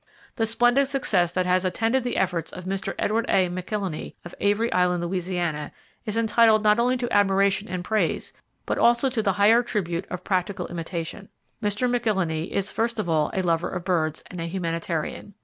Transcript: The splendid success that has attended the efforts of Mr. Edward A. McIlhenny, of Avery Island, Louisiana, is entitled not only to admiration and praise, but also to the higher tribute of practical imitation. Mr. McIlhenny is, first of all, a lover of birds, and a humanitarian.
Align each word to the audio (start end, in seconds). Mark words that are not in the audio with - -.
The 0.37 0.47
splendid 0.47 0.87
success 0.87 1.31
that 1.33 1.45
has 1.45 1.63
attended 1.63 2.03
the 2.03 2.17
efforts 2.17 2.51
of 2.51 2.65
Mr. 2.65 2.95
Edward 2.97 3.27
A. 3.29 3.49
McIlhenny, 3.49 4.15
of 4.25 4.33
Avery 4.39 4.73
Island, 4.73 5.03
Louisiana, 5.03 5.71
is 6.07 6.17
entitled 6.17 6.63
not 6.63 6.79
only 6.79 6.97
to 6.97 7.13
admiration 7.15 7.67
and 7.67 7.83
praise, 7.83 8.33
but 8.65 8.79
also 8.79 9.11
to 9.11 9.21
the 9.21 9.33
higher 9.33 9.61
tribute 9.61 10.07
of 10.09 10.23
practical 10.23 10.65
imitation. 10.69 11.29
Mr. 11.61 11.87
McIlhenny 11.87 12.49
is, 12.49 12.71
first 12.71 12.97
of 12.97 13.07
all, 13.07 13.29
a 13.35 13.43
lover 13.43 13.69
of 13.69 13.85
birds, 13.85 14.23
and 14.31 14.41
a 14.41 14.45
humanitarian. 14.45 15.35